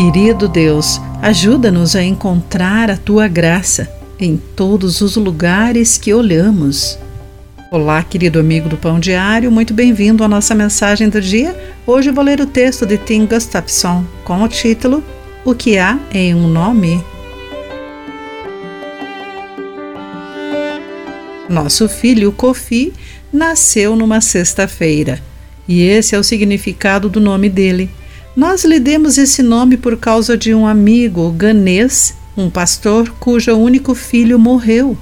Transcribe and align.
Querido 0.00 0.46
Deus, 0.46 1.00
ajuda-nos 1.20 1.96
a 1.96 2.04
encontrar 2.04 2.88
a 2.88 2.96
tua 2.96 3.26
graça 3.26 3.92
em 4.16 4.36
todos 4.36 5.00
os 5.00 5.16
lugares 5.16 5.98
que 5.98 6.14
olhamos. 6.14 6.96
Olá, 7.68 8.00
querido 8.04 8.38
amigo 8.38 8.68
do 8.68 8.76
Pão 8.76 9.00
Diário, 9.00 9.50
muito 9.50 9.74
bem-vindo 9.74 10.22
à 10.22 10.28
nossa 10.28 10.54
mensagem 10.54 11.08
do 11.08 11.20
dia. 11.20 11.52
Hoje 11.84 12.12
vou 12.12 12.22
ler 12.22 12.40
o 12.40 12.46
texto 12.46 12.86
de 12.86 12.96
Tim 12.96 13.26
Gustafson 13.26 14.04
com 14.22 14.40
o 14.40 14.46
título 14.46 15.02
O 15.44 15.52
que 15.52 15.78
há 15.78 15.98
em 16.12 16.32
um 16.32 16.46
nome? 16.46 17.02
Nosso 21.48 21.88
filho 21.88 22.30
Kofi 22.30 22.92
nasceu 23.32 23.96
numa 23.96 24.20
sexta-feira 24.20 25.20
e 25.66 25.82
esse 25.82 26.14
é 26.14 26.18
o 26.20 26.22
significado 26.22 27.08
do 27.08 27.18
nome 27.18 27.48
dele. 27.48 27.90
Nós 28.38 28.64
lhe 28.64 28.78
demos 28.78 29.18
esse 29.18 29.42
nome 29.42 29.76
por 29.76 29.96
causa 29.96 30.38
de 30.38 30.54
um 30.54 30.64
amigo 30.64 31.28
ganês, 31.32 32.14
um 32.36 32.48
pastor 32.48 33.12
cujo 33.18 33.52
único 33.56 33.96
filho 33.96 34.38
morreu. 34.38 34.96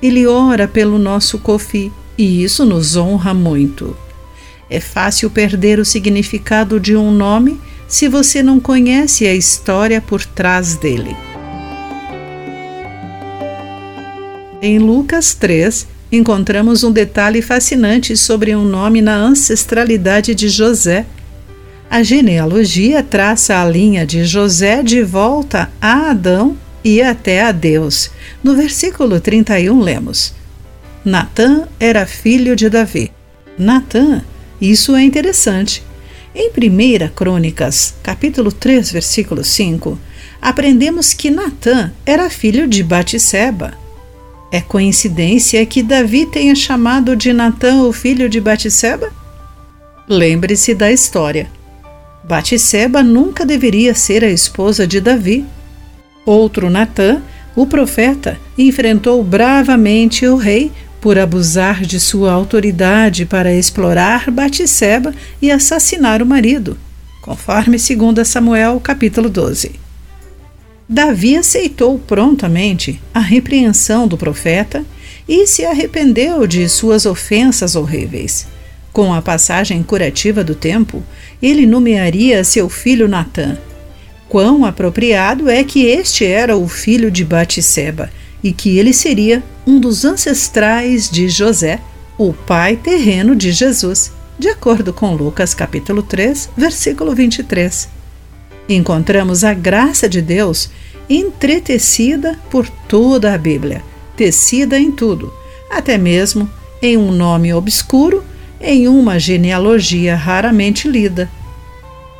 Ele 0.00 0.28
ora 0.28 0.68
pelo 0.68 0.96
nosso 0.96 1.40
Kofi 1.40 1.90
e 2.16 2.44
isso 2.44 2.64
nos 2.64 2.94
honra 2.94 3.34
muito. 3.34 3.96
É 4.70 4.78
fácil 4.78 5.28
perder 5.28 5.80
o 5.80 5.84
significado 5.84 6.78
de 6.78 6.94
um 6.94 7.10
nome 7.10 7.60
se 7.88 8.06
você 8.06 8.44
não 8.44 8.60
conhece 8.60 9.26
a 9.26 9.34
história 9.34 10.00
por 10.00 10.24
trás 10.24 10.76
dele. 10.76 11.16
Em 14.62 14.78
Lucas 14.78 15.34
3, 15.34 15.84
encontramos 16.12 16.84
um 16.84 16.92
detalhe 16.92 17.42
fascinante 17.42 18.16
sobre 18.16 18.54
um 18.54 18.64
nome 18.64 19.02
na 19.02 19.16
ancestralidade 19.16 20.32
de 20.32 20.48
José. 20.48 21.04
A 21.90 22.02
genealogia 22.02 23.02
traça 23.02 23.62
a 23.62 23.64
linha 23.64 24.04
de 24.04 24.22
José 24.22 24.82
de 24.82 25.02
volta 25.02 25.70
a 25.80 26.10
Adão 26.10 26.54
e 26.84 27.00
até 27.00 27.42
a 27.42 27.50
Deus. 27.50 28.10
No 28.44 28.54
versículo 28.54 29.18
31 29.18 29.80
lemos: 29.80 30.34
Natã 31.02 31.66
era 31.80 32.04
filho 32.04 32.54
de 32.54 32.68
Davi. 32.68 33.10
Natã, 33.58 34.22
isso 34.60 34.94
é 34.94 35.02
interessante. 35.02 35.82
Em 36.34 36.50
1 36.50 37.08
Crônicas, 37.14 37.94
capítulo 38.02 38.52
3, 38.52 38.92
versículo 38.92 39.42
5, 39.42 39.98
aprendemos 40.42 41.14
que 41.14 41.30
Natã 41.30 41.90
era 42.04 42.28
filho 42.28 42.68
de 42.68 42.82
Batisseba. 42.82 43.72
É 44.52 44.60
coincidência 44.60 45.64
que 45.64 45.82
Davi 45.82 46.26
tenha 46.26 46.54
chamado 46.54 47.16
de 47.16 47.32
Natã 47.32 47.82
o 47.82 47.92
filho 47.94 48.28
de 48.28 48.40
Batisseba? 48.42 49.10
Lembre-se 50.06 50.74
da 50.74 50.92
história. 50.92 51.57
Batisseba 52.28 53.02
nunca 53.02 53.46
deveria 53.46 53.94
ser 53.94 54.22
a 54.22 54.28
esposa 54.28 54.86
de 54.86 55.00
Davi. 55.00 55.46
Outro 56.26 56.68
Natã, 56.68 57.22
o 57.56 57.66
profeta, 57.66 58.38
enfrentou 58.58 59.24
bravamente 59.24 60.26
o 60.26 60.36
rei 60.36 60.70
por 61.00 61.18
abusar 61.18 61.80
de 61.80 61.98
sua 61.98 62.30
autoridade 62.30 63.24
para 63.24 63.54
explorar 63.54 64.30
Batisseba 64.30 65.14
e 65.40 65.50
assassinar 65.50 66.22
o 66.22 66.26
marido, 66.26 66.76
conforme 67.22 67.78
2 67.78 68.28
Samuel 68.28 68.78
capítulo 68.78 69.30
12. 69.30 69.72
Davi 70.86 71.34
aceitou 71.34 71.98
prontamente 71.98 73.00
a 73.14 73.20
repreensão 73.20 74.06
do 74.06 74.18
profeta 74.18 74.84
e 75.26 75.46
se 75.46 75.64
arrependeu 75.64 76.46
de 76.46 76.68
suas 76.68 77.06
ofensas 77.06 77.74
horríveis. 77.74 78.46
Com 78.92 79.12
a 79.14 79.22
passagem 79.22 79.82
curativa 79.82 80.42
do 80.42 80.54
tempo, 80.54 81.02
ele 81.42 81.66
nomearia 81.66 82.42
seu 82.44 82.68
filho 82.68 83.08
Natã. 83.08 83.56
Quão 84.28 84.64
apropriado 84.64 85.48
é 85.48 85.64
que 85.64 85.86
este 85.86 86.24
era 86.24 86.56
o 86.56 86.68
filho 86.68 87.10
de 87.10 87.24
Batisseba 87.24 88.10
e 88.42 88.52
que 88.52 88.78
ele 88.78 88.92
seria 88.92 89.42
um 89.66 89.78
dos 89.80 90.04
ancestrais 90.04 91.08
de 91.10 91.28
José, 91.28 91.80
o 92.16 92.32
pai 92.32 92.76
terreno 92.76 93.34
de 93.34 93.52
Jesus, 93.52 94.12
de 94.38 94.48
acordo 94.48 94.92
com 94.92 95.14
Lucas 95.14 95.54
capítulo 95.54 96.02
3, 96.02 96.50
versículo 96.56 97.14
23 97.14 97.98
encontramos 98.68 99.44
a 99.44 99.54
graça 99.54 100.08
de 100.08 100.20
Deus 100.20 100.70
entretecida 101.08 102.38
por 102.50 102.68
toda 102.68 103.32
a 103.32 103.38
Bíblia, 103.38 103.82
tecida 104.16 104.78
em 104.78 104.92
tudo, 104.92 105.32
até 105.70 105.96
mesmo 105.96 106.48
em 106.82 106.96
um 106.96 107.10
nome 107.10 107.52
obscuro, 107.52 108.22
em 108.60 108.88
uma 108.88 109.18
genealogia 109.18 110.16
raramente 110.16 110.88
lida. 110.88 111.30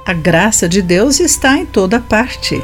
A 0.06 0.12
graça 0.12 0.68
de 0.68 0.80
Deus 0.80 1.20
está 1.20 1.58
em 1.58 1.66
toda 1.66 2.00
parte. 2.00 2.60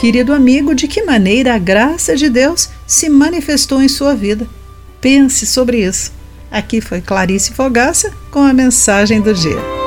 Querido 0.00 0.32
amigo, 0.32 0.74
de 0.74 0.86
que 0.86 1.02
maneira 1.02 1.54
a 1.54 1.58
graça 1.58 2.14
de 2.14 2.28
Deus 2.28 2.70
se 2.86 3.08
manifestou 3.08 3.82
em 3.82 3.88
sua 3.88 4.14
vida? 4.14 4.46
Pense 5.00 5.46
sobre 5.46 5.84
isso. 5.84 6.12
Aqui 6.50 6.80
foi 6.80 7.00
Clarice 7.00 7.52
Fogaça 7.52 8.12
com 8.30 8.40
a 8.40 8.52
mensagem 8.52 9.20
do 9.20 9.34
dia. 9.34 9.77